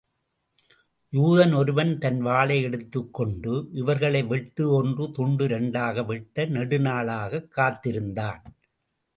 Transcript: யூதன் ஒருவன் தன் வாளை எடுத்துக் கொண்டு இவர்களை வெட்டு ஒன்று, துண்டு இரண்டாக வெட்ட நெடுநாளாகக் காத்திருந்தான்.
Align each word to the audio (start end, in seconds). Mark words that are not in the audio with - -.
யூதன் 1.11 1.55
ஒருவன் 1.55 1.97
தன் 1.97 2.21
வாளை 2.21 2.61
எடுத்துக் 2.61 3.13
கொண்டு 3.13 3.69
இவர்களை 3.71 4.23
வெட்டு 4.23 4.73
ஒன்று, 4.73 5.11
துண்டு 5.11 5.43
இரண்டாக 5.43 6.03
வெட்ட 6.03 6.45
நெடுநாளாகக் 6.45 7.47
காத்திருந்தான். 7.47 8.43